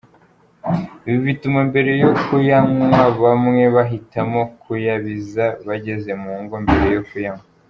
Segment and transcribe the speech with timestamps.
[1.07, 7.45] Ibi bituma mbere yo kuyanywa bamwe bahitamo kuyabiza bageze mu ngo mbere yo kuyanywa.